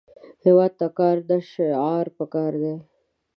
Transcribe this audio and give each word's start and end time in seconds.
هیواد 0.45 0.71
ته 0.79 0.87
کار، 0.97 1.17
نه 1.29 1.37
شعار 1.51 2.05
پکار 2.17 2.53
دی 2.61 2.75